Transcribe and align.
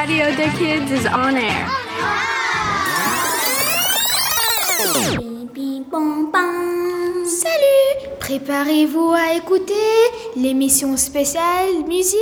Radio 0.00 0.24
des 0.34 0.48
Kids 0.56 0.90
is 0.94 1.06
on 1.12 1.36
air. 1.36 1.66
Salut 7.26 8.08
Préparez-vous 8.18 9.12
à 9.12 9.34
écouter 9.34 9.74
l'émission 10.36 10.96
spéciale 10.96 11.84
musique 11.86 12.16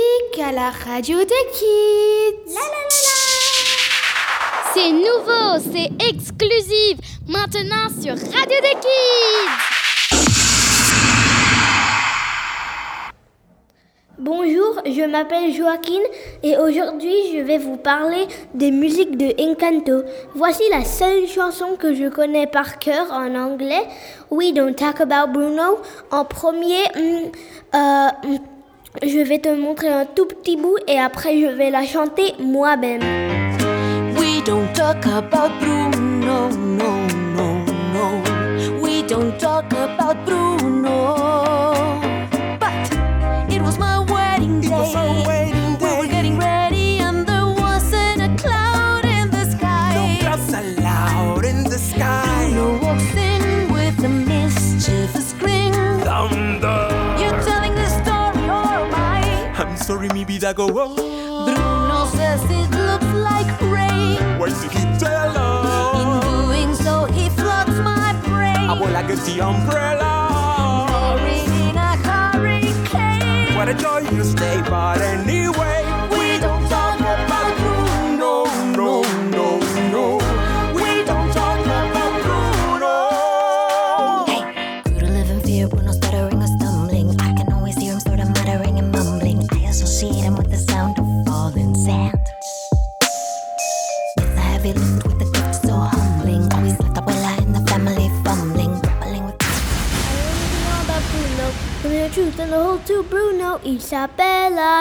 à 0.45 0.51
la 0.51 0.71
radio 0.71 1.19
des 1.19 1.45
kids. 1.53 2.53
La 2.53 2.59
la 2.59 2.83
la 2.91 3.13
la 3.15 4.73
C'est 4.73 4.91
nouveau, 4.91 5.71
c'est 5.71 5.89
exclusif, 6.09 6.97
maintenant 7.29 7.87
sur 8.01 8.11
Radio 8.11 8.57
des 8.61 8.77
Kids. 8.81 9.68
Bonjour, 14.19 14.81
je 14.85 15.09
m'appelle 15.09 15.53
Joaquin 15.53 16.01
et 16.43 16.57
aujourd'hui 16.57 17.13
je 17.33 17.41
vais 17.41 17.57
vous 17.57 17.77
parler 17.77 18.27
des 18.53 18.69
musiques 18.69 19.15
de 19.15 19.33
Encanto. 19.41 20.03
Voici 20.35 20.61
la 20.69 20.83
seule 20.83 21.25
chanson 21.25 21.77
que 21.79 21.93
je 21.93 22.09
connais 22.09 22.45
par 22.45 22.79
cœur 22.79 23.13
en 23.13 23.33
anglais, 23.33 23.87
We 24.29 24.53
Don't 24.53 24.75
Talk 24.75 24.99
About 24.99 25.31
Bruno. 25.31 25.79
En 26.11 26.25
premier, 26.25 26.83
hmm, 26.97 27.29
euh, 27.75 28.07
je 29.03 29.19
vais 29.19 29.39
te 29.39 29.55
montrer 29.55 29.87
un 29.87 30.03
tout 30.03 30.25
petit 30.25 30.57
bout 30.57 30.75
et 30.85 30.99
après 30.99 31.39
je 31.39 31.47
vais 31.47 31.69
la 31.69 31.85
chanter 31.85 32.33
moi-même. 32.41 32.99
We 34.17 34.43
don't 34.45 34.67
talk 34.73 35.05
about 35.05 35.53
Bruno, 35.61 36.49
no, 36.49 37.07
no, 37.37 37.63
no. 37.93 38.83
We 38.83 39.01
don't 39.07 39.37
talk 39.37 39.71
about 39.71 40.17
Bruno. 40.25 40.38
That 60.49 60.55
go 60.55 60.67
wrong. 60.69 60.95
Bruno 60.95 62.05
says 62.07 62.41
it 62.45 62.69
looks 62.71 63.05
like 63.29 63.49
rain. 63.61 64.17
Why 64.39 64.49
did 64.49 64.71
he 64.71 64.83
tell 64.97 65.29
In 65.31 65.37
us? 65.37 66.23
doing 66.25 66.73
so, 66.75 67.05
he 67.05 67.29
floods 67.29 67.77
my 67.81 68.13
brain. 68.23 68.69
I 68.71 68.73
will 68.73 68.89
like 68.89 69.07
the 69.07 69.41
umbrella. 69.41 70.11
Buried 71.19 71.69
in 71.69 71.77
a 71.77 71.93
hurricane. 72.07 73.55
What 73.57 73.69
a 73.69 73.75
joyous 73.75 74.33
day, 74.33 74.61
but 74.67 75.01
anyway, 75.01 75.83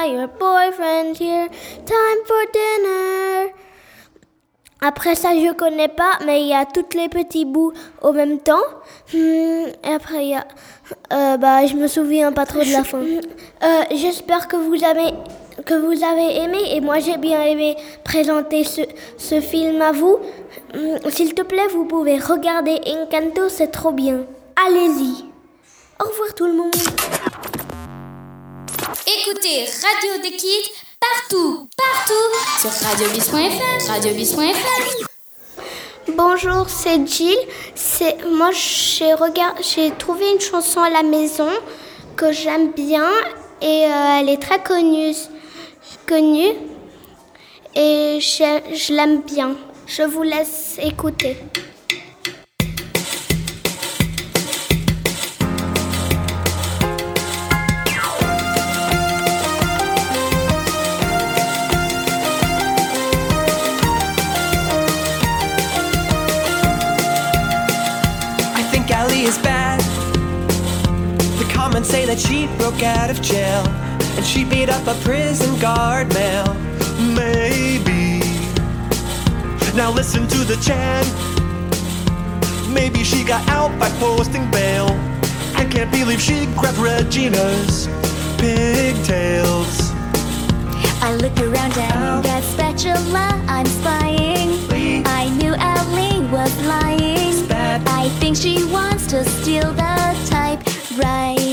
Your 0.07 0.29
boyfriend 0.29 1.17
here? 1.17 1.49
Time 1.87 2.21
for 2.27 2.43
dinner. 2.53 3.53
Après 4.81 5.15
ça, 5.17 5.31
je 5.35 5.53
connais 5.55 5.89
pas, 5.89 6.13
mais 6.25 6.43
il 6.43 6.49
y 6.49 6.55
a 6.55 6.65
tous 6.65 6.95
les 6.97 7.09
petits 7.09 7.45
bouts 7.45 7.73
au 8.03 8.13
même 8.13 8.39
temps. 8.39 8.63
Hmm, 9.13 9.67
et 9.83 9.93
après, 9.95 10.25
il 10.25 10.29
y 10.31 10.35
a. 10.35 10.47
euh, 11.13 11.37
bah, 11.37 11.67
je 11.67 11.75
me 11.75 11.89
souviens 11.89 12.33
pas 12.33 12.47
trop 12.47 12.61
de 12.61 12.73
la 12.73 12.85
fin. 12.85 13.01
Euh, 13.65 13.83
J'espère 13.93 14.47
que 14.47 14.55
vous 14.57 14.85
avez 14.85 15.11
que 15.67 15.75
vous 15.75 16.05
avez 16.05 16.37
aimé 16.45 16.59
et 16.71 16.81
moi 16.81 17.01
j'ai 17.01 17.17
bien 17.17 17.43
aimé 17.43 17.77
présenter 18.05 18.63
ce, 18.63 18.83
ce 19.17 19.41
film 19.41 19.83
à 19.83 19.91
vous. 19.91 20.19
Hmm, 20.75 21.11
S'il 21.11 21.35
te 21.35 21.43
plaît, 21.43 21.67
vous 21.73 21.85
pouvez 21.87 22.19
regarder 22.21 22.79
Encanto, 22.87 23.49
c'est 23.49 23.73
trop 23.73 23.91
bien. 23.91 24.19
Allez-y. 24.65 25.25
Au 26.01 26.09
revoir 26.09 26.35
tout 26.37 26.47
le 26.47 26.53
monde. 26.53 26.77
Écoutez 28.89 29.67
Radio 29.67 30.23
des 30.23 30.35
Kids 30.35 30.73
partout, 30.99 31.69
partout 31.77 32.15
sur 32.59 32.71
radiobis.fr, 32.89 33.91
radiobis.fr. 33.91 35.07
Bonjour, 36.17 36.71
c'est 36.71 37.07
Jill. 37.07 37.37
C'est 37.75 38.17
moi 38.25 38.51
j'ai 38.53 39.13
regard... 39.13 39.57
j'ai 39.61 39.91
trouvé 39.91 40.33
une 40.33 40.41
chanson 40.41 40.81
à 40.81 40.89
la 40.89 41.03
maison 41.03 41.51
que 42.17 42.33
j'aime 42.33 42.73
bien 42.73 43.11
et 43.61 43.85
euh, 43.85 44.21
elle 44.21 44.31
est 44.31 44.41
très 44.41 44.63
connue 44.63 45.15
connue 46.07 46.55
et 47.75 48.19
je, 48.21 48.75
je 48.75 48.95
l'aime 48.95 49.21
bien. 49.21 49.55
Je 49.87 50.03
vous 50.03 50.23
laisse 50.23 50.79
écouter. 50.83 51.37
Comments 71.79 71.95
say 71.95 72.07
that 72.07 72.19
she 72.19 72.49
broke 72.59 72.83
out 72.83 73.09
of 73.09 73.23
jail 73.23 73.63
and 74.17 74.27
she 74.27 74.43
beat 74.43 74.69
up 74.69 74.85
a 74.89 74.95
prison 75.05 75.57
guard 75.61 76.13
male. 76.13 76.53
Maybe. 77.15 78.19
Now 79.77 79.93
listen 79.93 80.27
to 80.27 80.39
the 80.39 80.57
chant. 80.57 81.07
Maybe 82.69 83.05
she 83.05 83.23
got 83.23 83.49
out 83.49 83.71
by 83.79 83.91
posting 84.01 84.51
bail. 84.51 84.89
I 85.55 85.65
can't 85.71 85.93
believe 85.93 86.21
she 86.21 86.47
grabbed 86.59 86.79
Regina's 86.79 87.87
pigtails. 88.39 89.93
I 91.01 91.15
looked 91.15 91.39
around 91.39 91.79
and 91.79 92.25
got 92.25 92.43
spatula. 92.43 93.41
I'm 93.47 93.67
spying. 93.67 94.51
I 95.07 95.29
knew 95.39 95.55
Ali 95.55 96.27
was 96.27 96.53
lying. 96.67 97.35
Spat. 97.45 97.87
I 97.87 98.09
think 98.19 98.37
she 98.37 98.65
wants 98.65 99.07
to 99.13 99.25
steal 99.25 99.71
the 99.75 99.95
typewriter. 100.29 101.48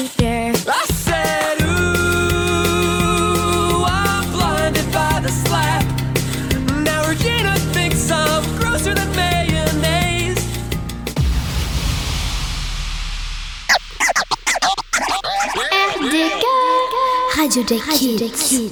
Radio 17.46 17.62
des 17.64 17.78
Kids. 17.78 18.72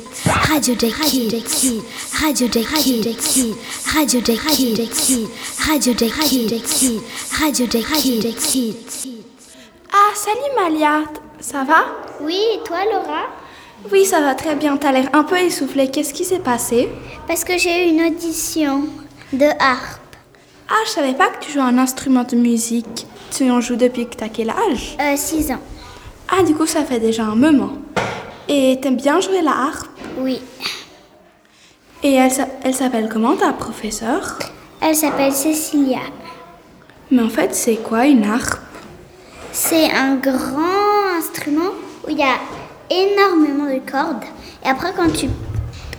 Radio 0.49 0.73
des 0.73 0.89
Kids. 0.89 1.83
Radio 2.19 2.47
des 2.47 2.63
Kids. 2.63 3.53
Radio 3.93 4.19
des 4.19 4.33
Kids. 4.87 5.27
Radio 5.67 5.93
des 5.93 6.09
Kids. 6.59 7.01
Radio 7.39 7.67
des 7.67 8.33
Kids. 8.33 8.75
Ah, 9.91 10.09
salut 10.15 10.55
Malia, 10.57 11.03
ça 11.39 11.63
va 11.63 11.85
Oui, 12.21 12.39
et 12.55 12.63
toi 12.65 12.77
Laura 12.91 13.27
Oui, 13.91 14.05
ça 14.05 14.21
va 14.21 14.33
très 14.33 14.55
bien, 14.55 14.75
t'as 14.77 14.91
l'air 14.91 15.07
un 15.13 15.23
peu 15.23 15.37
essoufflée. 15.37 15.91
Qu'est-ce 15.91 16.15
qui 16.15 16.25
s'est 16.25 16.39
passé 16.39 16.89
Parce 17.27 17.43
que 17.43 17.55
j'ai 17.59 17.85
eu 17.85 17.91
une 17.91 18.01
audition 18.07 18.85
de 19.33 19.45
harpe. 19.59 20.01
Ah, 20.67 20.81
je 20.87 20.89
savais 20.93 21.13
pas 21.13 21.27
que 21.27 21.45
tu 21.45 21.51
jouais 21.51 21.61
un 21.61 21.77
instrument 21.77 22.23
de 22.23 22.35
musique. 22.35 23.05
Tu 23.29 23.51
en 23.51 23.61
joues 23.61 23.75
depuis 23.75 24.07
que 24.07 24.15
t'as 24.15 24.29
quel 24.29 24.49
âge 24.49 24.97
Euh, 24.99 25.15
6 25.15 25.51
ans. 25.51 25.61
Ah, 26.27 26.41
du 26.41 26.55
coup, 26.55 26.65
ça 26.65 26.83
fait 26.83 26.99
déjà 26.99 27.25
un 27.25 27.35
moment. 27.35 27.73
Et 28.47 28.79
t'aimes 28.81 28.97
bien 28.97 29.19
jouer 29.19 29.41
la 29.41 29.51
harpe? 29.51 29.87
Oui. 30.17 30.41
Et 32.03 32.13
elle, 32.15 32.31
s'a- 32.31 32.47
elle 32.63 32.73
s'appelle 32.75 33.09
comment 33.11 33.35
ta 33.35 33.53
professeure? 33.53 34.37
Elle 34.81 34.95
s'appelle 34.95 35.31
Cécilia. 35.31 35.99
Mais 37.11 37.21
en 37.21 37.29
fait, 37.29 37.55
c'est 37.55 37.77
quoi 37.77 38.05
une 38.05 38.25
harpe? 38.25 38.59
C'est 39.51 39.89
un 39.91 40.15
grand 40.15 41.15
instrument 41.17 41.71
où 42.05 42.09
il 42.09 42.17
y 42.17 42.23
a 42.23 42.35
énormément 42.89 43.65
de 43.73 43.79
cordes. 43.89 44.23
Et 44.65 44.67
après, 44.67 44.91
quand 44.95 45.11
tu, 45.13 45.29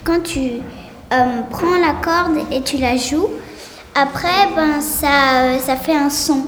quand 0.04 0.22
tu 0.22 0.60
euh, 1.12 1.40
prends 1.50 1.78
la 1.78 1.92
corde 2.02 2.38
et 2.50 2.60
tu 2.62 2.76
la 2.76 2.96
joues, 2.96 3.30
après, 3.94 4.48
ben, 4.54 4.80
ça, 4.80 5.58
ça 5.64 5.76
fait 5.76 5.94
un 5.96 6.10
son. 6.10 6.44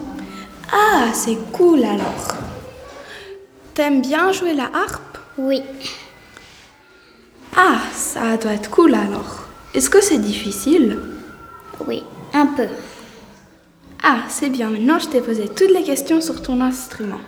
Ah, 0.73 1.07
c'est 1.15 1.39
cool 1.53 1.85
alors. 1.85 2.35
T'aimes 3.73 4.03
bien 4.03 4.33
jouer 4.33 4.53
la 4.53 4.65
harpe? 4.65 5.16
Oui. 5.39 5.63
Ah, 7.57 7.79
ça 7.93 8.37
doit 8.37 8.53
être 8.53 8.71
cool 8.71 8.95
alors. 8.95 9.45
Est-ce 9.75 9.91
que 9.91 10.01
c'est 10.01 10.19
difficile? 10.19 10.99
Oui, 11.87 12.03
un 12.33 12.47
peu. 12.47 12.69
Ah, 14.03 14.21
c'est 14.29 14.49
bien, 14.49 14.71
maintenant 14.71 14.99
je 14.99 15.09
t'ai 15.09 15.21
posé 15.21 15.49
toutes 15.49 15.71
les 15.71 15.83
questions 15.83 16.21
sur 16.21 16.41
ton 16.41 16.61
instrument. 16.61 17.21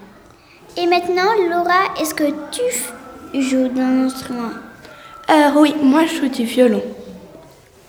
Et 0.77 0.87
maintenant, 0.87 1.31
Laura, 1.51 1.95
est-ce 2.01 2.15
que 2.15 2.25
tu 2.51 3.43
joues 3.43 3.69
d'un 3.69 4.05
instrument? 4.07 4.51
Euh, 5.29 5.51
oui, 5.57 5.75
moi 5.83 6.07
je 6.07 6.15
joue 6.21 6.29
du 6.29 6.45
violon. 6.45 6.83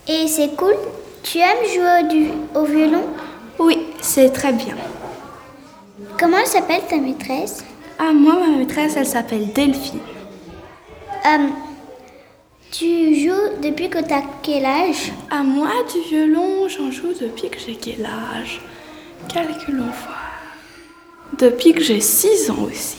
Et 0.08 0.26
c'est 0.28 0.56
cool? 0.56 0.74
Tu 1.22 1.38
aimes 1.38 1.66
jouer 1.72 2.08
du, 2.08 2.30
au 2.54 2.64
violon? 2.64 3.04
Oui, 3.58 3.86
c'est 4.00 4.30
très 4.30 4.52
bien. 4.52 4.74
Comment 6.18 6.38
elle 6.38 6.46
s'appelle 6.46 6.82
ta 6.88 6.96
maîtresse? 6.96 7.64
Ah, 8.02 8.12
moi, 8.14 8.34
ma 8.40 8.56
maîtresse, 8.56 8.94
elle 8.96 9.06
s'appelle 9.06 9.52
Delphine. 9.52 10.00
Euh, 11.26 11.48
Tu 12.70 13.14
joues 13.16 13.60
depuis 13.62 13.90
que 13.90 13.98
t'as 13.98 14.22
quel 14.42 14.64
âge? 14.64 15.12
Ah, 15.30 15.42
moi, 15.42 15.68
du 15.92 16.00
violon, 16.08 16.68
j'en 16.68 16.90
joue 16.90 17.12
depuis 17.20 17.50
que 17.50 17.58
j'ai 17.58 17.74
quel 17.74 18.06
âge? 18.06 18.60
Calculons 19.32 19.84
voir. 20.04 20.30
Depuis 21.38 21.72
que 21.74 21.82
j'ai 21.82 22.00
6 22.00 22.50
ans 22.50 22.62
aussi. 22.70 22.96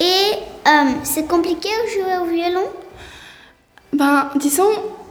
Et 0.00 0.32
euh, 0.68 0.90
c'est 1.02 1.26
compliqué 1.26 1.68
de 1.68 1.90
jouer 1.90 2.16
au 2.22 2.24
violon? 2.26 2.68
Ben, 3.92 4.30
disons, 4.36 4.70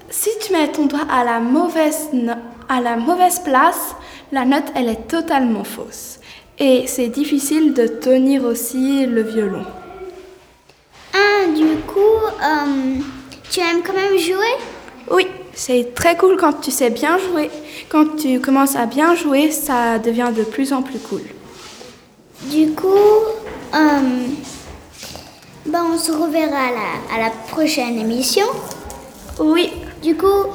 si 0.10 0.30
tu 0.46 0.54
mets 0.54 0.72
ton 0.72 0.86
doigt 0.86 1.08
à 1.10 1.24
la 1.24 1.40
mauvaise, 1.40 2.10
no- 2.14 2.34
à 2.70 2.82
la 2.82 2.96
mauvaise 2.98 3.40
place, 3.40 3.96
la 4.32 4.46
note, 4.46 4.66
elle 4.76 4.90
est 4.90 5.08
totalement 5.08 5.64
fausse. 5.64 6.20
Et 6.60 6.86
c'est 6.88 7.08
difficile 7.08 7.74
de 7.74 7.88
tenir 7.88 8.44
aussi 8.44 9.06
le 9.06 9.24
violon. 9.24 9.66
Ah, 11.14 11.48
du 11.56 11.78
coup, 11.88 12.00
euh, 12.00 13.00
tu 13.50 13.60
aimes 13.60 13.82
quand 13.86 13.94
même 13.94 14.18
jouer? 14.18 14.56
Oui, 15.12 15.28
c'est 15.54 15.94
très 15.94 16.16
cool 16.16 16.38
quand 16.38 16.54
tu 16.62 16.72
sais 16.72 16.90
bien 16.90 17.18
jouer. 17.18 17.50
Quand 17.90 18.16
tu 18.16 18.40
commences 18.40 18.76
à 18.76 18.86
bien 18.86 19.16
jouer, 19.16 19.52
ça 19.52 20.00
devient 20.00 20.32
de 20.36 20.44
plus 20.44 20.74
en 20.74 20.82
plus 20.82 21.00
cool. 21.00 21.22
Du 22.44 22.72
coup, 22.72 22.88
euh, 23.74 24.28
ben 25.66 25.86
on 25.94 25.98
se 25.98 26.12
reverra 26.12 26.58
à 26.58 26.72
la, 26.72 27.16
à 27.16 27.26
la 27.26 27.30
prochaine 27.50 27.98
émission. 27.98 28.46
Oui, 29.40 29.72
Du 30.04 30.16
coup, 30.18 30.46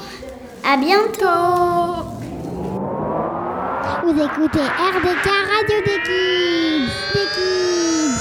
à 0.63 0.77
bientôt. 0.77 2.18
Vous 4.11 4.23
écoutez 4.23 4.61
RDK 4.61 5.27
Radio 5.27 5.77
des 5.85 6.01
Kids. 6.03 6.89
Des 7.13 7.27
Kids. 7.35 8.17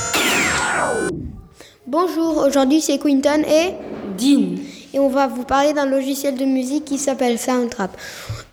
Bonjour, 1.86 2.44
aujourd'hui 2.46 2.82
c'est 2.82 2.98
Quinton 2.98 3.44
et 3.48 3.72
Dean. 4.18 4.56
et 4.94 5.00
on 5.00 5.08
va 5.08 5.28
vous 5.28 5.44
parler 5.44 5.72
d'un 5.72 5.86
logiciel 5.86 6.36
de 6.36 6.44
musique 6.44 6.84
qui 6.84 6.98
s'appelle 6.98 7.40
Soundtrap. 7.40 7.96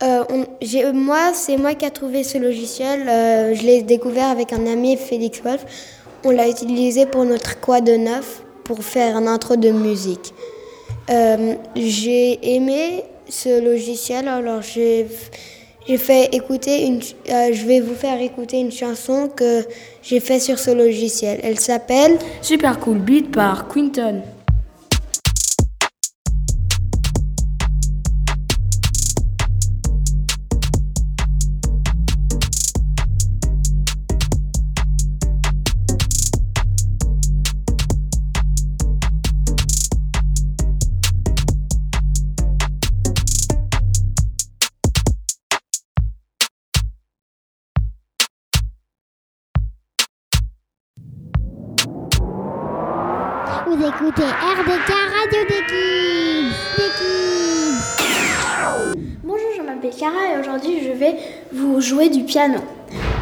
Euh, 0.04 0.22
on- 0.30 0.46
moi, 0.92 1.32
c'est 1.34 1.56
moi 1.56 1.74
qui 1.74 1.84
a 1.84 1.90
trouvé 1.90 2.22
ce 2.22 2.38
logiciel. 2.38 3.08
euh, 3.08 3.52
je 3.54 3.62
l'ai 3.62 3.82
découvert 3.82 4.28
avec 4.28 4.52
un 4.52 4.64
ami, 4.68 4.96
Félix 4.96 5.40
Wolf. 5.42 5.64
On 6.24 6.30
l'a 6.30 6.48
utilisé 6.48 7.04
pour 7.06 7.24
notre 7.24 7.58
quad 7.60 7.82
de 7.84 7.96
neuf 7.96 8.44
pour 8.62 8.84
faire 8.84 9.16
un 9.16 9.26
intro 9.26 9.56
de 9.56 9.70
musique. 9.70 10.32
Euh, 11.10 11.54
j'ai 11.74 12.54
aimé 12.54 13.02
ce 13.28 13.60
logiciel, 13.60 14.28
alors 14.28 14.62
j'ai 14.62 15.08
j'ai 15.86 15.98
fait 15.98 16.34
écouter 16.34 16.86
une, 16.86 17.00
euh, 17.30 17.52
je 17.52 17.66
vais 17.66 17.80
vous 17.80 17.94
faire 17.94 18.20
écouter 18.20 18.58
une 18.58 18.72
chanson 18.72 19.28
que 19.28 19.64
j'ai 20.02 20.20
fait 20.20 20.40
sur 20.40 20.58
ce 20.58 20.70
logiciel. 20.70 21.40
Elle 21.42 21.58
s'appelle 21.60 22.18
Super 22.40 22.78
cool 22.80 22.98
beat 22.98 23.30
par 23.30 23.68
Quinton. 23.68 24.22
Vous 53.66 53.72
écoutez 53.72 54.22
RDK 54.22 54.92
Radio. 55.14 55.38
Bonjour, 59.22 59.48
je 59.56 59.62
m'appelle 59.62 59.90
Cara 59.98 60.34
et 60.34 60.40
aujourd'hui 60.40 60.80
je 60.84 60.92
vais 60.92 61.16
vous 61.50 61.80
jouer 61.80 62.10
du 62.10 62.24
piano. 62.24 62.58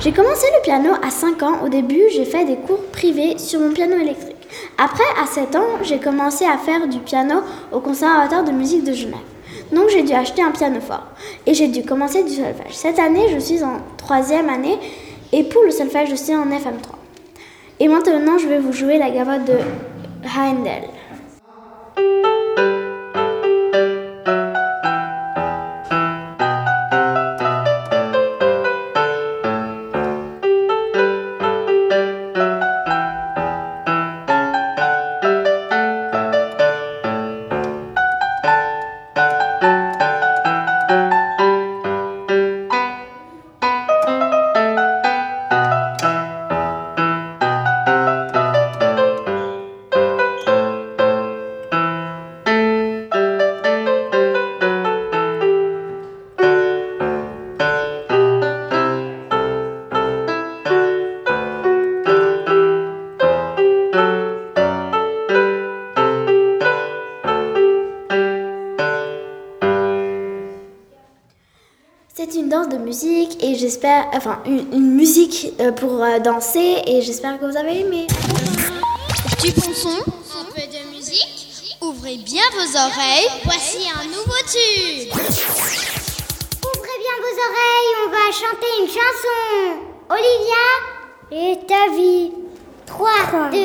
J'ai 0.00 0.10
commencé 0.10 0.46
le 0.56 0.62
piano 0.62 0.90
à 1.00 1.10
5 1.10 1.42
ans. 1.44 1.62
Au 1.64 1.68
début, 1.68 2.02
j'ai 2.12 2.24
fait 2.24 2.44
des 2.44 2.56
cours 2.56 2.82
privés 2.90 3.38
sur 3.38 3.60
mon 3.60 3.72
piano 3.72 3.96
électrique. 3.96 4.48
Après, 4.78 5.04
à 5.22 5.26
7 5.26 5.54
ans, 5.54 5.78
j'ai 5.82 5.98
commencé 5.98 6.44
à 6.44 6.58
faire 6.58 6.88
du 6.88 6.98
piano 6.98 7.36
au 7.70 7.78
Conservatoire 7.78 8.42
de 8.42 8.50
musique 8.50 8.82
de 8.82 8.94
Genève. 8.94 9.20
Donc 9.70 9.90
j'ai 9.90 10.02
dû 10.02 10.12
acheter 10.12 10.42
un 10.42 10.50
piano 10.50 10.80
fort 10.80 11.06
et 11.46 11.54
j'ai 11.54 11.68
dû 11.68 11.84
commencer 11.84 12.24
du 12.24 12.30
solfège. 12.30 12.72
Cette 12.72 12.98
année, 12.98 13.28
je 13.32 13.38
suis 13.38 13.62
en 13.62 13.76
troisième 13.96 14.48
année 14.48 14.78
et 15.30 15.44
pour 15.44 15.62
le 15.62 15.70
solfège, 15.70 16.10
je 16.10 16.16
suis 16.16 16.34
en 16.34 16.46
FM3. 16.46 16.96
Et 17.78 17.88
maintenant, 17.88 18.38
je 18.38 18.48
vais 18.48 18.58
vous 18.58 18.72
jouer 18.72 18.98
la 18.98 19.10
gavotte 19.10 19.44
de 19.44 19.54
Heindel. 20.24 20.88
J'espère, 73.72 74.08
enfin 74.12 74.42
une, 74.44 74.70
une 74.70 74.94
musique 74.96 75.54
euh, 75.58 75.72
pour 75.72 76.02
euh, 76.02 76.18
danser 76.18 76.82
et 76.86 77.00
j'espère 77.00 77.40
que 77.40 77.46
vous 77.46 77.56
avez 77.56 77.80
aimé. 77.80 78.06
Du 79.40 79.50
bon 79.52 79.72
son, 79.72 79.88
un 79.88 80.44
peu 80.54 80.60
de 80.60 80.94
musique. 80.94 81.78
Ouvrez 81.80 82.18
bien 82.18 82.42
vos 82.52 82.76
oreilles. 82.76 83.30
Voici 83.44 83.88
un 83.88 84.04
nouveau 84.04 84.40
tube. 84.46 85.08
Ouvrez 86.68 86.98
bien 87.00 87.16
vos 87.24 87.36
oreilles, 87.48 87.92
on 88.04 88.10
va 88.10 88.30
chanter 88.30 88.72
une 88.82 88.88
chanson. 88.88 89.40
Olivia 90.10 90.68
Et 91.30 91.66
ta 91.66 91.88
vie 91.96 92.32
3, 92.84 93.08
2, 93.52 93.58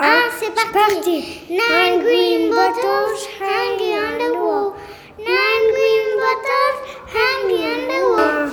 1, 0.00 0.20
c'est 0.40 0.54
parti. 0.72 1.42
Nine 1.50 2.00
green 2.02 2.48
bottles 2.48 3.28
hanging 3.38 3.98
on 3.98 4.18
the 4.18 4.38
wall. 4.38 4.74
Nine 5.18 5.64
green 5.74 6.08
bottles 6.18 6.80
hanging 7.12 7.66
on 7.66 7.88
the 7.88 8.00
wall. 8.16 8.49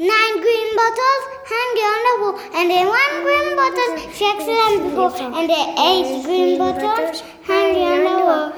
Nine 0.00 0.40
green 0.40 0.76
bottles 0.76 1.24
hanging 1.50 1.82
on 1.90 2.00
the 2.06 2.14
wall. 2.22 2.38
And 2.54 2.70
then 2.70 2.86
one 2.86 3.14
green 3.24 3.56
bottle 3.56 3.96
shakes 4.14 4.46
than 4.46 4.90
before. 4.90 5.10
And 5.34 5.50
then 5.50 5.76
eight 5.76 6.22
green 6.24 6.56
bottles 6.56 7.20
hanging 7.42 7.82
on 7.82 8.04
the 8.04 8.24
wall. 8.24 8.52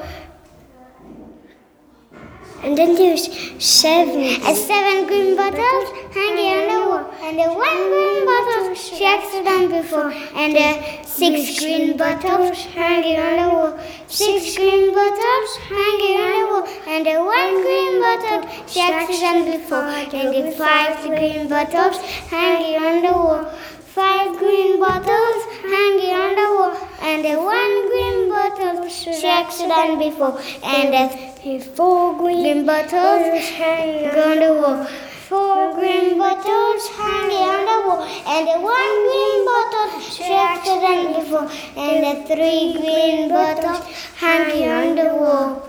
And 2.63 2.77
then 2.77 2.95
there's 2.95 3.25
seven. 3.63 4.21
And 4.21 4.57
seven 4.57 5.07
green 5.07 5.35
bottles 5.35 5.89
hanging 6.13 6.53
on 6.53 6.65
the 6.69 6.79
wall. 6.89 7.13
And 7.23 7.39
the 7.39 7.49
one 7.53 7.81
green 7.89 8.25
bottle 8.25 8.75
shakes 8.75 9.31
than 9.31 9.69
before. 9.69 10.11
And 10.35 10.55
the 10.55 11.03
six 11.05 11.59
green 11.59 11.97
bottles 11.97 12.59
hanging 12.65 13.19
on 13.19 13.35
the 13.41 13.55
wall. 13.55 13.79
Six 14.07 14.55
green 14.55 14.93
bottles 14.93 15.57
hanging 15.69 16.17
on 16.21 16.31
the 16.37 16.45
wall. 16.51 16.67
And 16.87 17.05
the 17.05 17.17
one 17.23 17.53
green 17.65 17.99
bottle 17.99 18.41
shakes 18.67 19.19
than 19.19 19.45
before. 19.51 19.89
And 19.89 20.35
the 20.35 20.51
five 20.51 21.01
green 21.01 21.49
bottles 21.49 21.97
hanging 22.29 22.75
on 22.81 23.01
the 23.01 23.11
wall. 23.11 23.51
Five 23.91 24.37
green 24.37 24.79
bottles 24.79 25.43
hanging 25.63 26.15
on 26.15 26.35
the 26.35 26.47
wall, 26.55 26.89
and 27.01 27.25
the 27.25 27.35
one 27.35 27.89
green 27.89 28.29
bottle 28.29 28.87
shakes 28.87 29.57
than 29.57 29.99
before, 29.99 30.39
and 30.63 30.93
the 30.93 31.30
His 31.41 31.65
four 31.65 32.15
green 32.19 32.67
bottles 32.67 33.49
hanging 33.49 34.11
on 34.11 34.37
the 34.37 34.53
wall. 34.61 34.85
Four 35.27 35.73
green 35.73 36.19
bottles 36.19 36.87
hanging 36.89 37.49
on 37.53 37.65
the 37.65 37.77
wall, 37.87 38.03
and 38.27 38.45
the 38.45 38.59
one 38.61 38.93
green 39.09 39.39
button 39.49 40.01
strapped 40.01 40.65
than 40.67 41.13
before, 41.17 41.49
and 41.81 42.05
the 42.05 42.13
three 42.27 42.73
green 42.77 43.29
bottles 43.29 43.81
hanging 44.17 44.69
on 44.69 44.95
the 44.95 45.15
wall. 45.15 45.67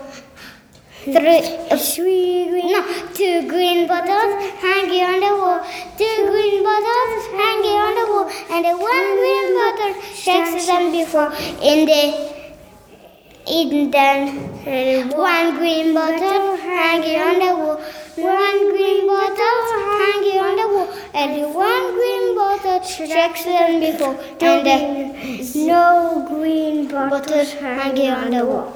Three, 1.05 1.41
uh, 1.71 1.77
three 1.77 2.49
green, 2.51 2.71
no, 2.71 2.83
two 3.15 3.49
green 3.49 3.87
bottles 3.87 4.45
hanging 4.61 5.01
on 5.01 5.19
the 5.25 5.33
wall. 5.41 5.59
Two 5.97 6.17
green 6.29 6.63
bottles 6.63 7.25
hanging 7.33 7.79
on 7.81 7.95
the 7.97 8.05
wall, 8.13 8.29
and 8.51 8.63
the 8.63 8.77
one 8.77 9.09
green 9.17 9.55
bottle 9.57 10.01
strapped 10.13 10.67
than 10.67 10.91
before, 10.91 11.33
in 11.63 11.87
the 11.87 12.42
then 13.45 15.09
one 15.09 15.57
green 15.57 15.93
bottle 15.93 16.55
hanging 16.55 17.19
on 17.19 17.39
the 17.39 17.55
wall, 17.55 17.75
one 18.15 18.71
green 18.71 19.07
bottle 19.07 19.63
hanging 19.89 20.39
on 20.39 20.55
the 20.55 20.67
wall, 20.67 20.87
and 21.13 21.53
one 21.53 21.93
green 21.93 22.35
bottle 22.35 22.79
tracks 22.79 23.43
than 23.43 23.79
before, 23.79 24.17
and 24.41 24.65
there's 24.65 25.55
no 25.55 26.25
green 26.29 26.87
bottles 26.87 27.53
hanging 27.53 28.11
on 28.11 28.31
the 28.31 28.45
wall. 28.45 28.73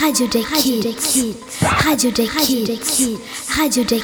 Radio 0.00 0.26
des 0.26 0.40
Kids. 0.40 1.36
Radio 1.62 2.10
des 2.10 2.26
Kids. 2.26 3.18
Radio 3.48 3.84
des 3.84 3.96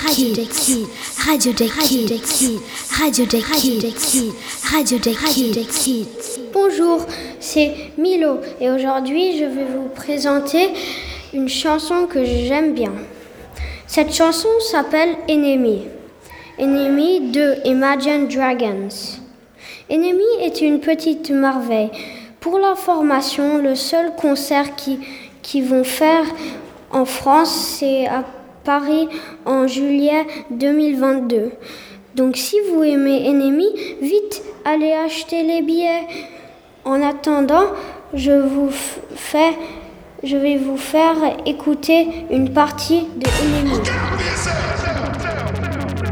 Kids. 0.47 0.87
Radio 1.27 1.41
des 1.43 2.19
Kids. 2.19 2.61
Radio 2.97 3.25
des 3.25 3.93
Kids. 3.93 4.33
Radio 4.71 4.99
des 4.99 5.65
Kids. 5.65 6.07
Bonjour, 6.53 7.05
c'est 7.41 7.75
Milo 7.99 8.39
et 8.61 8.71
aujourd'hui 8.71 9.39
je 9.39 9.45
vais 9.45 9.65
vous 9.65 9.89
présenter 9.89 10.71
une 11.35 11.49
chanson 11.49 12.07
que 12.07 12.25
j'aime 12.25 12.73
bien. 12.73 12.93
Cette 13.89 14.15
chanson 14.15 14.49
s'appelle 14.61 15.17
Enemy. 15.29 15.89
Enemy 16.61 17.33
de 17.33 17.57
Imagine 17.65 18.29
Dragons. 18.29 19.19
Enemy 19.91 20.23
est 20.41 20.61
une 20.61 20.79
petite 20.79 21.31
merveille. 21.31 21.91
Pour 22.39 22.59
l'information, 22.59 23.59
le 23.59 23.75
seul 23.75 24.15
concert 24.15 24.77
qui, 24.77 24.99
qui 25.43 25.63
vont 25.63 25.85
faire 25.85 26.25
en 26.91 27.05
France, 27.05 27.77
c'est 27.79 28.07
à 28.07 28.25
Paris 28.65 29.09
en 29.47 29.67
juillet 29.67 30.27
2022. 30.51 31.53
Donc 32.15 32.37
si 32.37 32.57
vous 32.71 32.83
aimez 32.83 33.29
Enemy, 33.29 33.69
vite 34.03 34.43
allez 34.65 34.93
acheter 34.93 35.43
les 35.43 35.63
billets. 35.63 36.07
En 36.85 37.03
attendant, 37.03 37.67
je 38.15 38.33
vous 38.33 38.71
fais 38.71 39.57
je 40.23 40.37
vais 40.37 40.59
vous 40.59 40.77
faire 40.77 41.17
écouter 41.47 42.27
une 42.31 42.53
partie 42.53 43.07
de 43.17 43.27
Enemy. 43.43 44.90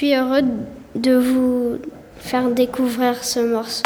Suis 0.00 0.14
heureux 0.14 0.40
de 0.94 1.14
vous 1.14 1.76
faire 2.16 2.48
découvrir 2.48 3.22
ce 3.22 3.38
morceau. 3.40 3.82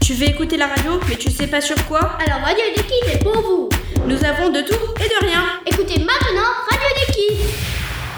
Tu 0.00 0.12
veux 0.12 0.28
écouter 0.28 0.56
la 0.56 0.68
radio, 0.68 0.92
mais 1.08 1.16
tu 1.16 1.28
sais 1.28 1.48
pas 1.48 1.60
sur 1.60 1.74
quoi 1.88 1.98
Alors 1.98 2.46
Radio 2.46 2.64
des 2.76 2.82
Kids 2.84 3.12
est 3.12 3.24
pour 3.24 3.40
vous. 3.42 3.68
Nous 4.06 4.24
avons 4.24 4.50
de 4.50 4.60
tout 4.60 4.78
et 5.04 5.08
de 5.08 5.26
rien. 5.26 5.42
Écoutez 5.66 5.98
maintenant 5.98 6.52
Radio 6.70 6.88
des 7.00 7.12
Kids. 7.12 7.42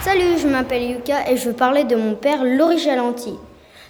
Salut, 0.02 0.38
je 0.38 0.46
m'appelle 0.46 0.82
Yuka 0.82 1.30
et 1.30 1.38
je 1.38 1.48
veux 1.48 1.54
parler 1.56 1.84
de 1.84 1.96
mon 1.96 2.14
père, 2.14 2.44
Laurie 2.44 2.84
Galanti. 2.84 3.32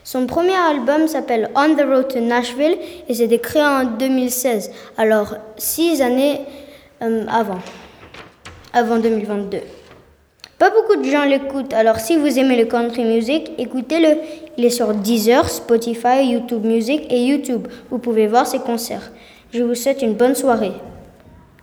Son 0.04 0.28
premier 0.28 0.54
album 0.54 1.08
s'appelle 1.08 1.50
On 1.56 1.74
the 1.74 1.82
Road 1.84 2.06
to 2.06 2.20
Nashville 2.20 2.78
et 3.08 3.14
s'est 3.14 3.38
créé 3.40 3.62
en 3.62 3.82
2016, 3.82 4.70
alors 4.96 5.34
six 5.56 6.00
années 6.00 6.42
euh, 7.02 7.26
avant, 7.26 7.58
avant 8.72 8.98
2022. 8.98 9.58
Pas 10.58 10.70
beaucoup 10.70 10.96
de 10.96 11.08
gens 11.08 11.24
l'écoutent, 11.24 11.72
alors 11.72 12.00
si 12.00 12.16
vous 12.16 12.36
aimez 12.36 12.56
le 12.56 12.64
country 12.64 13.04
music, 13.04 13.52
écoutez-le. 13.58 14.16
Il 14.56 14.64
est 14.64 14.70
sur 14.70 14.92
Deezer, 14.92 15.48
Spotify, 15.48 16.24
YouTube 16.24 16.64
Music 16.64 17.02
et 17.10 17.22
YouTube. 17.22 17.68
Vous 17.90 17.98
pouvez 17.98 18.26
voir 18.26 18.44
ses 18.44 18.58
concerts. 18.58 19.12
Je 19.52 19.62
vous 19.62 19.76
souhaite 19.76 20.02
une 20.02 20.14
bonne 20.14 20.34
soirée. 20.34 20.72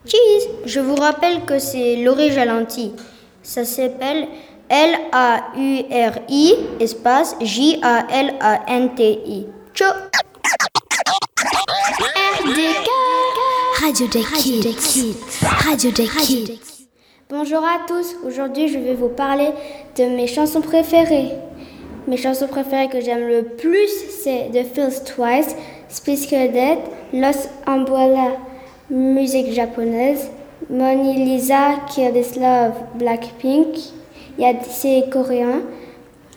Cheese 0.05 0.47
Je 0.65 0.79
vous 0.79 0.95
rappelle 0.95 1.43
que 1.45 1.59
c'est 1.59 1.97
Laurie 1.97 2.29
Galanti. 2.29 2.93
Ça 3.43 3.65
s'appelle 3.65 4.29
L-A-U-R-I 4.69 6.53
espace 6.79 7.35
J-A-L-A-N-T-I. 7.41 9.45
Ciao 9.73 9.91
Radio 13.81 14.07
des 14.07 14.73
Kids. 14.73 15.15
Radio 15.65 15.91
des 15.91 16.07
Kids. 16.07 16.74
Bonjour 17.31 17.63
à 17.63 17.79
tous, 17.87 18.17
aujourd'hui 18.23 18.67
je 18.67 18.77
vais 18.77 18.93
vous 18.93 19.07
parler 19.07 19.49
de 19.97 20.03
mes 20.03 20.27
chansons 20.27 20.61
préférées. 20.61 21.31
Mes 22.07 22.17
chansons 22.17 22.45
préférées 22.45 22.87
que 22.87 23.01
j'aime 23.01 23.27
le 23.27 23.45
plus, 23.45 23.89
c'est 24.11 24.51
The 24.53 24.63
Feels 24.63 25.03
Twice, 25.03 25.55
Space 25.89 26.27
Cadet, 26.27 26.77
Los 27.13 27.49
Umbrella, 27.65 28.33
musique 28.91 29.51
japonaise, 29.53 30.29
Moni 30.69 31.15
Lisa, 31.25 31.77
This 31.87 32.35
Love, 32.35 32.73
Blackpink, 32.93 33.75
il 34.37 34.43
y 34.43 34.45
a 34.45 34.53
c'est 34.61 35.09
coréen, 35.11 35.63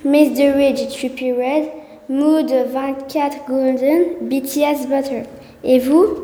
Miss 0.07 0.33
the 0.39 0.55
Ridge, 0.57 0.89
Trippie 0.89 1.33
Red, 1.33 1.65
Mood 2.09 2.51
24 2.51 3.45
Golden, 3.47 4.05
BTS 4.23 4.87
Butter. 4.89 5.25
Et 5.65 5.81
vous? 5.81 6.23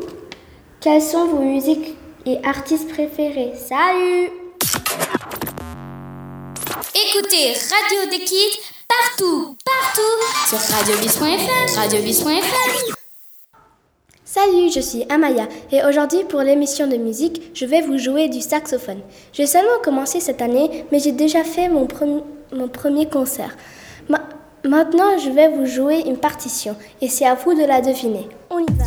Quelles 0.79 1.03
sont 1.03 1.27
vos 1.27 1.43
musiques 1.43 1.95
et 2.25 2.39
artistes 2.43 2.89
préférés? 2.89 3.51
Salut 3.53 4.44
Écoutez 6.95 7.51
Radio 7.51 8.09
des 8.09 8.23
Kids 8.23 8.57
partout, 8.87 9.57
partout 9.65 10.47
sur 10.47 10.75
radiobis.fr, 10.75 11.75
radiobis.fr. 11.77 12.95
Salut, 14.23 14.71
je 14.73 14.79
suis 14.79 15.03
Amaya 15.09 15.47
et 15.73 15.83
aujourd'hui 15.83 16.23
pour 16.23 16.39
l'émission 16.41 16.87
de 16.87 16.95
musique, 16.95 17.51
je 17.53 17.65
vais 17.65 17.81
vous 17.81 17.97
jouer 17.97 18.29
du 18.29 18.39
saxophone. 18.39 19.01
J'ai 19.33 19.45
seulement 19.45 19.79
commencé 19.83 20.21
cette 20.21 20.41
année, 20.41 20.85
mais 20.91 20.99
j'ai 20.99 21.11
déjà 21.11 21.43
fait 21.43 21.67
mon, 21.67 21.85
mon 22.53 22.67
premier 22.69 23.09
concert. 23.09 23.57
Ma- 24.07 24.29
maintenant, 24.63 25.17
je 25.17 25.29
vais 25.31 25.49
vous 25.49 25.65
jouer 25.65 25.99
une 26.05 26.17
partition 26.17 26.77
et 27.01 27.09
c'est 27.09 27.25
à 27.25 27.35
vous 27.35 27.53
de 27.55 27.65
la 27.65 27.81
deviner. 27.81 28.29
On 28.49 28.59
y 28.59 28.65
va. 28.77 28.85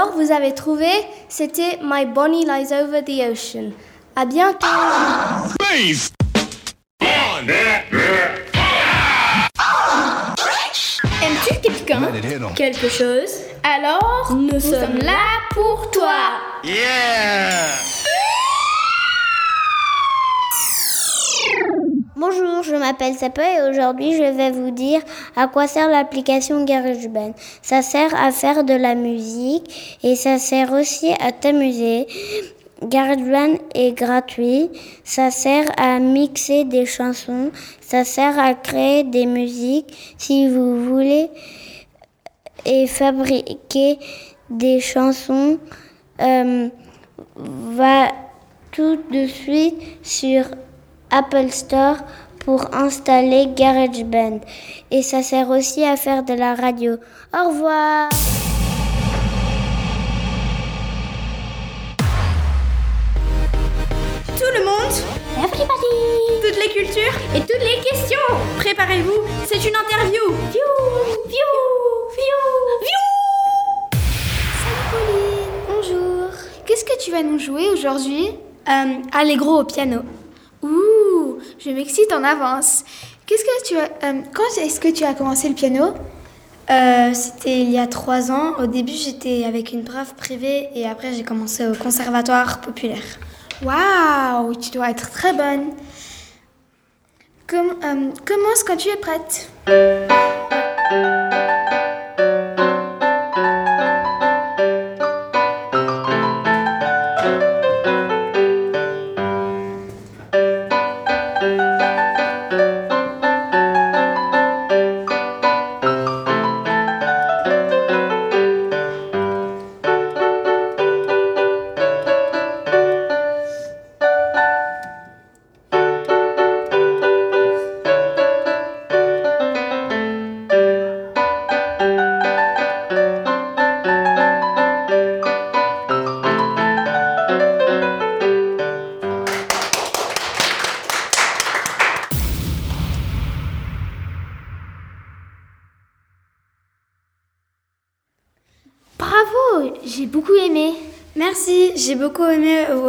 Alors, 0.00 0.14
vous 0.14 0.32
avez 0.32 0.54
trouvé 0.54 0.88
C'était 1.28 1.78
My 1.82 2.06
Bonnie 2.06 2.46
Lies 2.46 2.72
Over 2.72 3.02
the 3.02 3.30
Ocean. 3.30 3.72
À 4.16 4.24
bientôt. 4.24 4.66
Aimes-tu 11.22 11.54
quelqu'un 11.60 12.00
Quelque 12.56 12.88
chose? 12.88 13.30
Alors, 13.62 14.34
nous, 14.34 14.58
sommes 14.58 15.00
là 15.02 15.18
pour 15.50 15.90
toi 15.90 16.16
Bonjour, 22.20 22.62
je 22.62 22.76
m'appelle 22.76 23.14
Sapa 23.14 23.40
et 23.42 23.70
aujourd'hui 23.70 24.12
je 24.12 24.22
vais 24.22 24.50
vous 24.50 24.70
dire 24.70 25.00
à 25.36 25.48
quoi 25.48 25.66
sert 25.66 25.88
l'application 25.88 26.66
GarageBand. 26.66 27.32
Ça 27.62 27.80
sert 27.80 28.14
à 28.14 28.30
faire 28.30 28.62
de 28.62 28.74
la 28.74 28.94
musique 28.94 29.98
et 30.02 30.16
ça 30.16 30.38
sert 30.38 30.70
aussi 30.74 31.14
à 31.18 31.32
t'amuser. 31.32 32.06
GarageBand 32.82 33.56
est 33.74 33.92
gratuit, 33.92 34.68
ça 35.02 35.30
sert 35.30 35.64
à 35.78 35.98
mixer 35.98 36.64
des 36.64 36.84
chansons, 36.84 37.52
ça 37.80 38.04
sert 38.04 38.38
à 38.38 38.52
créer 38.52 39.02
des 39.02 39.24
musiques 39.24 40.14
si 40.18 40.46
vous 40.46 40.84
voulez 40.90 41.30
et 42.66 42.86
fabriquer 42.86 43.98
des 44.50 44.78
chansons. 44.80 45.58
euh, 46.20 46.68
va 47.36 48.08
tout 48.72 48.98
de 49.10 49.26
suite 49.26 49.76
sur 50.02 50.44
Apple 51.10 51.50
Store 51.50 51.96
pour 52.44 52.74
installer 52.74 53.48
GarageBand. 53.56 54.40
Et 54.90 55.02
ça 55.02 55.22
sert 55.22 55.50
aussi 55.50 55.84
à 55.84 55.96
faire 55.96 56.22
de 56.24 56.34
la 56.34 56.54
radio. 56.54 56.96
Au 57.34 57.48
revoir 57.48 58.08
Tout 64.36 64.52
le 64.58 64.64
monde 64.64 64.94
Everybody 65.36 66.40
Toutes 66.42 66.58
les 66.62 66.72
cultures 66.72 67.14
et 67.34 67.40
toutes 67.40 67.60
les 67.60 67.80
questions 67.88 68.18
Préparez-vous, 68.58 69.20
c'est 69.46 69.62
une 69.68 69.76
interview 69.76 70.22
Viou 70.50 70.72
Viou 71.26 71.52
Viou 72.16 72.42
Viou 72.82 73.00
Bonjour. 75.68 76.30
Qu'est-ce 76.66 76.84
que 76.84 76.98
tu 77.02 77.10
vas 77.10 77.22
nous 77.22 77.38
jouer 77.38 77.68
aujourd'hui? 77.70 78.28
Euh, 78.68 78.94
Allegro 79.12 79.60
au 79.60 79.64
piano. 79.64 80.00
Ouh, 80.62 80.68
je 81.58 81.70
m'excite 81.70 82.12
en 82.12 82.22
avance. 82.24 82.84
Qu'est-ce 83.26 83.44
que 83.44 83.68
tu 83.68 83.76
as 83.78 83.84
euh, 84.08 84.20
Quand 84.34 84.60
est-ce 84.62 84.80
que 84.80 84.88
tu 84.88 85.04
as 85.04 85.14
commencé 85.14 85.48
le 85.48 85.54
piano? 85.54 85.94
Euh, 86.70 87.12
C'était 87.14 87.60
il 87.60 87.70
y 87.70 87.78
a 87.78 87.86
trois 87.86 88.30
ans. 88.30 88.54
Au 88.58 88.66
début, 88.66 88.92
j'étais 88.92 89.44
avec 89.44 89.72
une 89.72 89.84
prof 89.84 90.14
privée 90.14 90.68
et 90.74 90.88
après, 90.88 91.12
j'ai 91.12 91.22
commencé 91.24 91.66
au 91.66 91.74
conservatoire 91.74 92.60
populaire. 92.60 93.02
Waouh, 93.62 94.54
tu 94.54 94.70
dois 94.70 94.90
être 94.90 95.10
très 95.10 95.32
bonne. 95.32 95.70
Com- 97.48 97.74
euh, 97.84 98.10
commence 98.24 98.62
quand 98.66 98.76
tu 98.76 98.88
es 98.88 98.96
prête? 98.96 99.48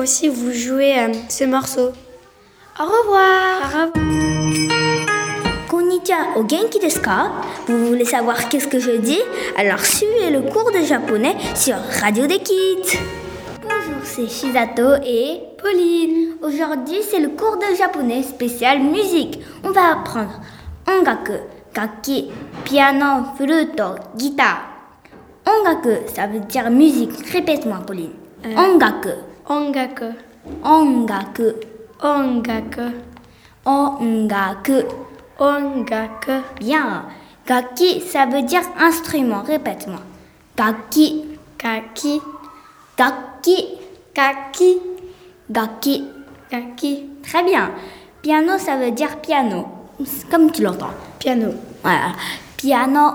Aussi 0.01 0.27
vous 0.29 0.51
jouer 0.51 0.97
euh, 0.97 1.13
ce 1.29 1.43
morceau. 1.43 1.91
Au 2.79 2.83
revoir. 2.83 3.61
Au 3.61 3.67
revoir. 3.67 3.91
Konnichiwa, 5.69 6.17
au 6.37 6.47
genki 6.47 6.79
desu 6.79 6.99
ka? 6.99 7.31
Vous 7.67 7.85
voulez 7.85 8.05
savoir 8.05 8.49
qu'est-ce 8.49 8.67
que 8.67 8.79
je 8.79 8.97
dis? 8.97 9.21
Alors 9.57 9.79
suivez 9.79 10.31
le 10.31 10.41
cours 10.41 10.71
de 10.71 10.83
japonais 10.83 11.35
sur 11.55 11.75
Radio 12.01 12.25
des 12.25 12.39
Kids. 12.39 12.97
Bonjour, 13.61 14.01
c'est 14.03 14.27
Shizato 14.27 14.95
et 15.05 15.39
Pauline. 15.61 16.35
Aujourd'hui, 16.41 17.01
c'est 17.07 17.19
le 17.19 17.29
cours 17.29 17.57
de 17.57 17.75
japonais 17.77 18.23
spécial 18.23 18.79
musique. 18.79 19.39
On 19.63 19.69
va 19.69 19.91
apprendre 19.93 20.41
ongaku, 20.87 21.37
gaki, 21.75 22.31
piano, 22.65 23.23
flûte, 23.37 23.81
guitare. 24.17 24.63
Ongaku, 25.45 26.07
ça 26.13 26.25
veut 26.27 26.39
dire 26.39 26.69
musique. 26.71 27.29
Répète-moi, 27.31 27.79
Pauline. 27.85 28.13
Ongaku, 28.57 29.13
Ongaku. 29.47 30.05
ongaku, 30.63 31.53
Ongaku. 32.01 32.85
ongaku. 33.65 34.77
Ongaku. 35.39 36.41
Bien. 36.59 37.03
Gaki, 37.47 38.01
ça 38.01 38.25
veut 38.27 38.43
dire 38.43 38.61
instrument. 38.79 39.41
Répète-moi. 39.41 39.99
Gaki, 40.55 41.25
Kaki. 41.57 42.21
gaki, 42.97 43.65
Kaki. 44.13 44.79
gaki. 45.49 46.03
Kaki. 46.49 47.09
Très 47.23 47.43
bien. 47.43 47.71
Piano, 48.21 48.57
ça 48.57 48.77
veut 48.77 48.91
dire 48.91 49.17
piano. 49.21 49.65
Comme 50.29 50.51
tu 50.51 50.61
l'entends. 50.63 50.93
Piano. 51.19 51.47
Voilà. 51.83 52.13
Piano, 52.57 53.13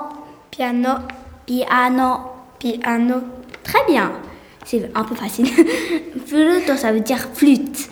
Piano. 0.51 0.99
piano. 1.47 2.21
Piano. 2.59 3.21
Très 3.62 3.85
bien. 3.87 4.11
C'est 4.66 4.90
un 4.96 5.05
peu 5.05 5.14
facile. 5.14 5.46
Flûte, 6.26 6.76
ça 6.76 6.90
veut 6.92 6.98
dire 7.00 7.29
flûte. 7.33 7.88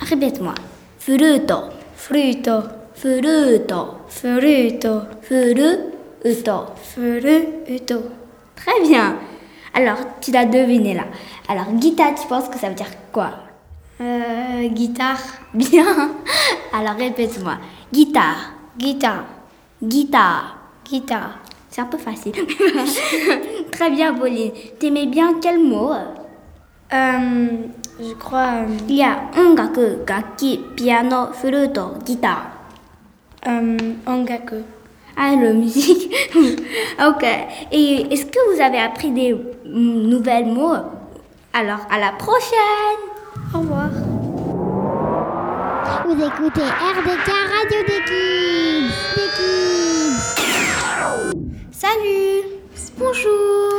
Répète-moi. 0.00 0.54
Flûte, 0.98 1.52
Flûte. 1.94 2.48
flûte, 2.94 3.74
Flûte. 4.08 4.86
flûte. 5.22 6.50
Flûte. 6.82 7.94
Très 8.56 8.80
bien. 8.88 9.16
Alors, 9.74 9.98
tu 10.22 10.30
l'as 10.32 10.46
deviné 10.46 10.94
là. 10.94 11.04
Alors, 11.48 11.70
guitare, 11.74 12.14
tu 12.14 12.26
penses 12.26 12.48
que 12.48 12.58
ça 12.58 12.68
veut 12.70 12.74
dire 12.74 12.90
quoi? 13.12 13.32
Euh, 14.00 14.68
guitare. 14.68 15.20
Bien. 15.52 16.12
Alors, 16.72 16.96
répète-moi. 16.96 17.58
Guitare, 17.92 18.54
Guitare. 18.78 19.24
guitare. 19.82 20.56
Guitare. 20.88 21.39
C'est 21.70 21.80
un 21.80 21.86
peu 21.86 21.98
facile. 21.98 22.32
Très 23.72 23.90
bien, 23.90 24.12
Pauline. 24.14 24.50
T'aimais 24.78 25.06
bien 25.06 25.34
quel 25.40 25.58
mot 25.60 25.92
Euh, 26.92 27.48
je 28.00 28.12
crois. 28.14 28.64
Il 28.88 28.96
y 28.96 29.02
a 29.02 29.20
ongaku, 29.38 30.04
gaki, 30.04 30.60
piano, 30.76 31.32
flûte, 31.32 31.78
guitare. 32.04 32.50
Euh, 33.46 33.76
ongaku. 34.06 34.56
Ah, 35.16 35.36
la 35.36 35.52
musique. 35.52 36.12
ok. 37.06 37.24
Et 37.70 38.12
est-ce 38.12 38.26
que 38.26 38.54
vous 38.54 38.60
avez 38.60 38.78
appris 38.78 39.10
des 39.12 39.36
nouvelles 39.64 40.46
mots? 40.46 40.74
Alors, 41.52 41.80
à 41.90 41.98
la 41.98 42.12
prochaine. 42.12 43.00
Au 43.54 43.58
revoir. 43.58 43.90
Vous 46.06 46.12
écoutez 46.12 46.62
RDK 46.62 47.28
Radio 47.28 47.80
des 47.86 48.02
Kids. 48.06 48.90
Des 49.14 49.28
Kids. 49.36 49.39
Salut. 51.94 52.42
Bonjour. 52.98 53.70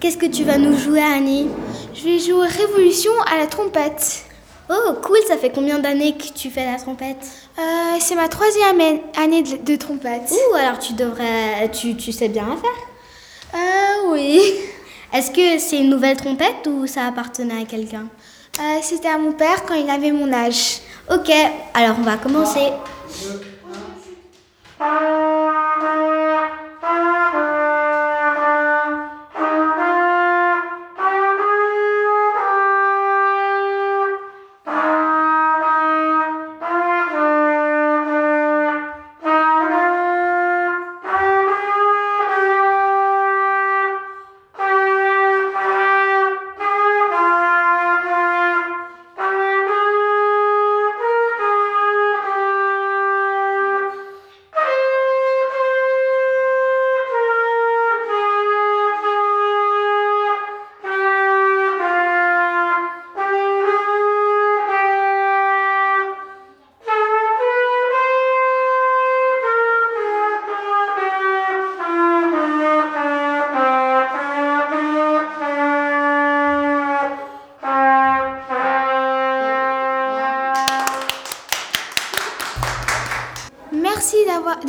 Qu'est-ce 0.00 0.18
que 0.18 0.26
tu 0.26 0.44
vas 0.44 0.58
nous 0.58 0.76
jouer, 0.76 1.00
Annie? 1.02 1.48
Je 1.94 2.04
vais 2.04 2.18
jouer 2.18 2.46
Révolution 2.46 3.12
à 3.32 3.38
la 3.38 3.46
trompette. 3.46 4.24
Oh, 4.68 4.92
cool. 5.02 5.16
Ça 5.26 5.38
fait 5.38 5.50
combien 5.50 5.78
d'années 5.78 6.14
que 6.14 6.26
tu 6.34 6.50
fais 6.50 6.66
la 6.70 6.76
trompette? 6.78 7.24
Euh, 7.58 7.62
c'est 8.00 8.16
ma 8.16 8.28
troisième 8.28 8.80
an- 8.80 9.00
année 9.22 9.42
de, 9.42 9.56
de 9.56 9.76
trompette. 9.76 10.30
Ouh, 10.30 10.54
alors 10.56 10.78
tu 10.78 10.92
devrais. 10.92 11.70
Tu, 11.72 11.96
tu 11.96 12.12
sais 12.12 12.28
bien 12.28 12.46
la 12.48 12.56
faire. 12.56 13.54
Euh, 13.54 14.10
oui. 14.12 14.42
Est-ce 15.14 15.30
que 15.30 15.58
c'est 15.58 15.78
une 15.78 15.88
nouvelle 15.88 16.16
trompette 16.18 16.66
ou 16.66 16.86
ça 16.86 17.06
appartenait 17.06 17.62
à 17.62 17.64
quelqu'un? 17.64 18.08
Euh, 18.60 18.78
C'était 18.82 19.08
à 19.08 19.16
mon 19.16 19.32
père 19.32 19.64
quand 19.64 19.74
il 19.74 19.88
avait 19.88 20.12
mon 20.12 20.30
âge. 20.34 20.80
Ok, 21.10 21.30
alors 21.72 21.96
on 21.98 22.02
va 22.02 22.16
commencer. 22.18 22.72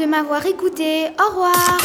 De 0.06 0.12
m'avoir 0.12 0.46
écouté. 0.46 1.08
Au 1.20 1.30
revoir. 1.30 1.80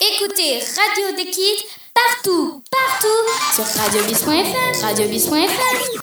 Écoutez 0.00 0.58
Radio 0.58 1.16
des 1.16 1.30
Kids 1.30 1.64
partout, 1.94 2.62
partout 2.70 3.54
sur 3.54 3.64
radiobis.fr, 3.64 4.84
radiobis.fr. 4.84 6.00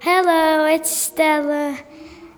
Hello, 0.00 0.66
it's 0.66 0.90
Stella, 0.90 1.76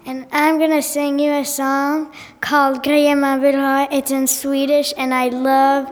and 0.07 0.27
I'm 0.33 0.59
gonna 0.59 0.83
sing 0.83 1.19
you 1.19 1.33
a 1.33 1.45
song 1.45 2.13
called 2.41 2.83
Greja 2.83 3.17
man 3.17 3.41
vill 3.41 3.59
ha. 3.59 3.89
It's 3.91 4.11
in 4.11 4.27
Swedish, 4.27 4.93
and 4.99 5.15
I 5.15 5.29
love 5.29 5.87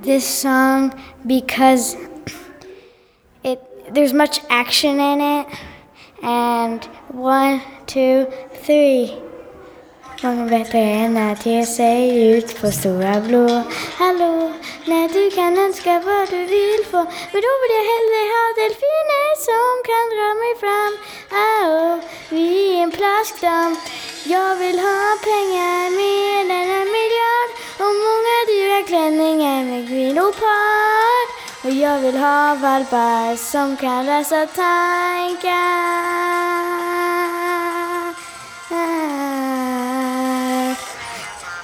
this 0.00 0.24
song 0.26 0.94
because 1.26 1.96
it 3.42 3.60
there's 3.92 4.12
much 4.12 4.40
action 4.48 5.00
in 5.00 5.20
it. 5.20 5.46
And 6.22 6.82
one, 7.08 7.60
two, 7.86 8.26
three. 8.66 9.24
Många 10.22 10.46
bättre 10.46 10.78
än 10.78 11.16
att 11.16 11.46
ge 11.46 11.66
sig 11.66 12.30
ut 12.30 12.60
på 12.60 12.70
stora 12.70 13.20
blå. 13.20 13.62
Hallå, 13.98 14.52
när 14.84 15.08
du 15.08 15.30
kan 15.30 15.58
önska 15.58 15.92
vad 16.00 16.30
du 16.30 16.46
vill 16.46 16.84
få. 16.90 17.02
Men 17.32 17.40
då 17.46 17.52
vill 17.60 17.74
jag 17.78 17.86
hellre 17.92 18.20
ha 18.34 18.44
delfiner 18.60 19.30
som 19.48 19.72
kan 19.90 20.06
dra 20.14 20.28
mig 20.42 20.52
fram. 20.62 20.94
Åh, 21.32 21.94
vi 22.28 22.46
är 22.74 22.82
en 22.82 22.90
plaskdamm. 22.90 23.76
Jag 24.24 24.56
vill 24.56 24.78
ha 24.78 25.02
pengar 25.28 25.90
mer 26.00 26.40
än 26.40 26.70
en 26.80 26.88
miljard. 26.98 27.50
Och 27.82 27.94
många 28.06 28.36
dyra 28.52 28.78
klänningar 28.88 29.64
med 29.64 29.88
kvinnopar. 29.88 31.24
Och 31.64 31.70
jag 31.70 31.98
vill 31.98 32.16
ha 32.16 32.54
valpar 32.54 33.36
som 33.36 33.76
kan 33.76 34.06
läsa 34.06 34.46
tankar. 34.46 35.84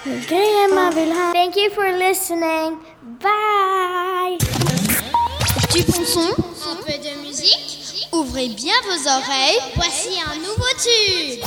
Thank 0.02 1.56
you 1.56 1.68
for 1.74 1.92
listening. 1.92 2.78
Bye! 3.20 4.38
Du 5.74 5.82
bon 5.82 6.04
son, 6.06 6.20
un 6.20 6.76
peu 6.76 6.92
de 6.92 7.26
musique. 7.26 8.08
Ouvrez 8.10 8.48
bien 8.48 8.72
vos 8.86 9.08
oreilles. 9.08 9.60
Voici 9.76 10.18
un 10.26 10.36
nouveau 10.36 10.70
tube. 10.78 11.44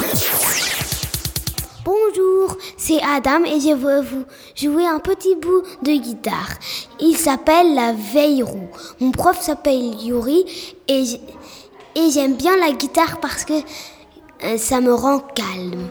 Bonjour, 1.84 2.56
c'est 2.78 3.02
Adam 3.02 3.44
et 3.44 3.60
je 3.60 3.74
veux 3.74 4.02
vous 4.02 4.26
jouer 4.56 4.86
un 4.86 5.00
petit 5.00 5.36
bout 5.36 5.64
de 5.82 5.94
guitare. 5.94 6.60
Il 7.00 7.18
s'appelle 7.18 7.74
la 7.74 7.94
veille 7.94 8.44
roue. 8.44 8.70
Mon 9.00 9.10
prof 9.10 9.42
s'appelle 9.42 10.00
Yuri 10.00 10.46
et 10.88 12.12
j'aime 12.12 12.36
bien 12.36 12.56
la 12.58 12.72
guitare 12.72 13.20
parce 13.20 13.46
que 13.46 13.54
euh, 14.44 14.58
ça 14.60 14.80
me 14.80 14.94
rend 14.94 15.20
calme. 15.20 15.90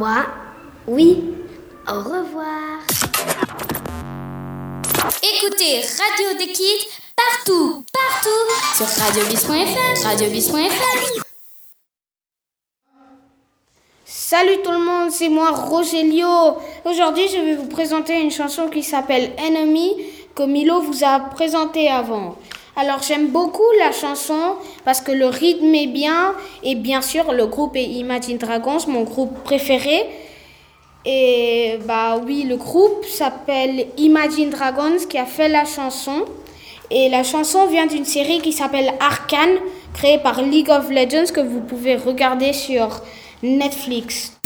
Moi, 0.00 0.24
oui. 0.86 1.22
Au 1.86 1.98
revoir. 1.98 2.80
Écoutez 5.22 5.82
Radio 5.82 6.38
des 6.38 6.52
Kids 6.52 6.88
partout, 7.14 7.84
partout 7.92 8.76
sur 8.76 8.86
radiobis.fr, 8.86 10.06
radiobis.fr. 10.06 11.22
Salut 14.06 14.62
tout 14.64 14.70
le 14.70 14.78
monde, 14.78 15.10
c'est 15.10 15.28
moi 15.28 15.50
Rogelio. 15.50 16.56
Aujourd'hui, 16.86 17.28
je 17.28 17.38
vais 17.38 17.56
vous 17.56 17.68
présenter 17.68 18.18
une 18.22 18.30
chanson 18.30 18.68
qui 18.68 18.82
s'appelle 18.82 19.32
Enemy 19.36 19.96
que 20.34 20.44
Milo 20.44 20.80
vous 20.80 21.04
a 21.04 21.20
présentée 21.20 21.90
avant. 21.90 22.38
Alors 22.80 23.02
j'aime 23.02 23.26
beaucoup 23.26 23.70
la 23.78 23.92
chanson 23.92 24.54
parce 24.86 25.02
que 25.02 25.12
le 25.12 25.26
rythme 25.26 25.74
est 25.74 25.86
bien 25.86 26.34
et 26.62 26.76
bien 26.76 27.02
sûr 27.02 27.30
le 27.34 27.46
groupe 27.46 27.76
est 27.76 27.84
Imagine 27.84 28.38
Dragons, 28.38 28.78
mon 28.88 29.02
groupe 29.02 29.44
préféré. 29.44 30.06
Et 31.04 31.78
bah 31.84 32.18
oui, 32.24 32.44
le 32.44 32.56
groupe 32.56 33.04
s'appelle 33.04 33.86
Imagine 33.98 34.48
Dragons 34.48 34.96
qui 35.10 35.18
a 35.18 35.26
fait 35.26 35.50
la 35.50 35.66
chanson. 35.66 36.24
Et 36.90 37.10
la 37.10 37.22
chanson 37.22 37.66
vient 37.66 37.86
d'une 37.86 38.06
série 38.06 38.40
qui 38.40 38.52
s'appelle 38.52 38.94
Arcane, 38.98 39.58
créée 39.92 40.16
par 40.16 40.40
League 40.40 40.70
of 40.70 40.88
Legends 40.88 41.34
que 41.34 41.40
vous 41.40 41.60
pouvez 41.60 41.96
regarder 41.96 42.54
sur 42.54 43.02
Netflix. 43.42 44.39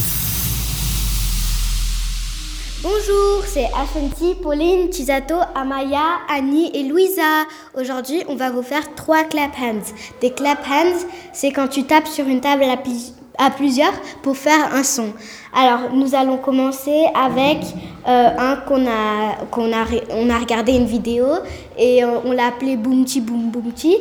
Bonjour, 2.84 3.42
c'est 3.46 3.64
Ashanti, 3.64 4.34
Pauline, 4.42 4.92
Chisato, 4.92 5.36
Amaya, 5.54 6.18
Annie 6.30 6.70
et 6.74 6.82
Louisa. 6.82 7.46
Aujourd'hui, 7.80 8.22
on 8.28 8.36
va 8.36 8.50
vous 8.50 8.60
faire 8.60 8.94
trois 8.94 9.24
clap 9.24 9.52
hands. 9.58 9.94
Des 10.20 10.28
clap 10.28 10.58
hands, 10.68 11.06
c'est 11.32 11.50
quand 11.50 11.68
tu 11.68 11.84
tapes 11.84 12.06
sur 12.06 12.28
une 12.28 12.42
table 12.42 12.64
à, 13.38 13.50
plusieurs 13.50 13.94
pour 14.22 14.36
faire 14.36 14.74
un 14.74 14.82
son. 14.82 15.14
Alors, 15.56 15.94
nous 15.94 16.14
allons 16.14 16.36
commencer 16.36 17.06
avec 17.14 17.60
euh, 18.06 18.28
un 18.38 18.56
qu'on 18.56 18.86
a, 18.86 19.46
qu'on 19.50 19.72
a, 19.72 19.86
on 20.10 20.28
a 20.28 20.38
regardé 20.38 20.72
une 20.72 20.84
vidéo 20.84 21.24
et 21.78 22.04
on 22.04 22.32
l'a 22.32 22.48
appelé 22.48 22.76
Boomchi 22.76 23.22
Boom 23.22 23.48
Boomchi. 23.50 23.96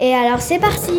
Et 0.00 0.12
alors, 0.12 0.40
c'est 0.40 0.58
parti. 0.58 0.98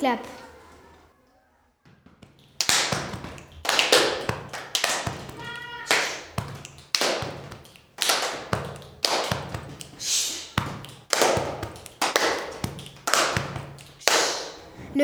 Le 0.00 0.16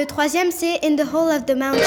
troisième 0.06 0.52
c'est 0.52 0.78
In 0.84 0.94
the 0.94 1.04
Hole 1.12 1.34
of 1.34 1.44
the 1.46 1.56
Mountain. 1.56 1.80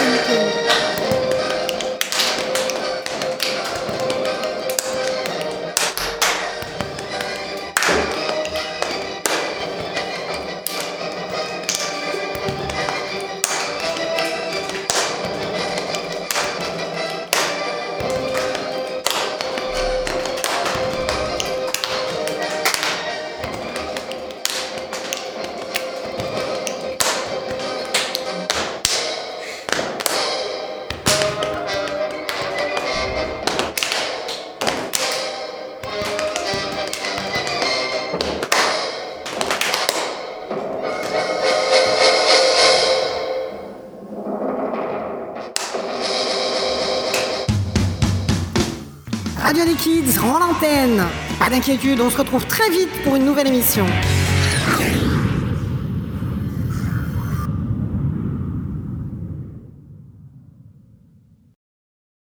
Rend 50.18 50.40
l'antenne. 50.40 51.04
Pas 51.40 51.50
d'inquiétude, 51.50 52.00
on 52.02 52.10
se 52.10 52.18
retrouve 52.18 52.46
très 52.46 52.70
vite 52.70 53.04
pour 53.04 53.16
une 53.16 53.26
nouvelle 53.26 53.48
émission. 53.48 53.86